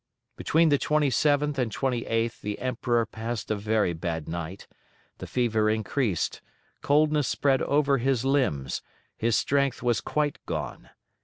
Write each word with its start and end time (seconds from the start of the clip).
Between 0.35 0.69
the 0.69 0.79
27th 0.79 1.59
and 1.59 1.71
28th 1.71 2.41
the 2.41 2.57
Emperor 2.57 3.05
passed 3.05 3.51
a 3.51 3.55
very 3.55 3.93
bad 3.93 4.27
night; 4.27 4.65
the 5.19 5.27
fever 5.27 5.69
increased, 5.69 6.41
coldness 6.81 7.27
spread 7.27 7.61
over 7.61 7.99
his 7.99 8.25
limbs, 8.25 8.81
his 9.15 9.35
strength 9.35 9.83
was 9.83 10.01
quite 10.01 10.43
gone. 10.47 10.89